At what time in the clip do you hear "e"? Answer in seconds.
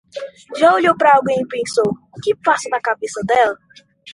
1.41-1.47